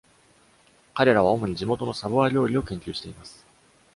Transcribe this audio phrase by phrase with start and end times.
[0.95, 3.45] 彼らは主に地元のサヴォワ料理を研究しています。